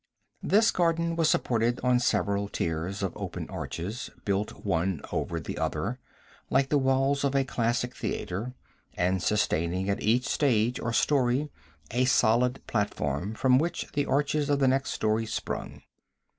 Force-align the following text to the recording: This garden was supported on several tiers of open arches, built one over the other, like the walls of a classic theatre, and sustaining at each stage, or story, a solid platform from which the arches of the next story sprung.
This 0.41 0.71
garden 0.71 1.15
was 1.15 1.29
supported 1.29 1.79
on 1.83 1.99
several 1.99 2.49
tiers 2.49 3.03
of 3.03 3.15
open 3.15 3.47
arches, 3.51 4.09
built 4.25 4.65
one 4.65 5.01
over 5.11 5.39
the 5.39 5.59
other, 5.59 5.99
like 6.49 6.69
the 6.69 6.79
walls 6.79 7.23
of 7.23 7.35
a 7.35 7.43
classic 7.43 7.95
theatre, 7.95 8.55
and 8.95 9.21
sustaining 9.21 9.91
at 9.91 10.01
each 10.01 10.27
stage, 10.27 10.79
or 10.79 10.91
story, 10.91 11.51
a 11.91 12.05
solid 12.05 12.65
platform 12.65 13.35
from 13.35 13.59
which 13.59 13.91
the 13.93 14.07
arches 14.07 14.49
of 14.49 14.57
the 14.57 14.67
next 14.67 14.89
story 14.89 15.27
sprung. 15.27 15.83